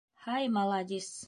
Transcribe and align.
—Һай, 0.27 0.49
маладис! 0.57 1.11